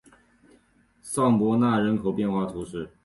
[1.03, 2.89] 尚博纳人口变化图示